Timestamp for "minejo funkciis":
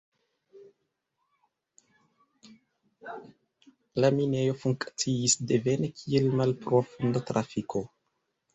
4.17-5.39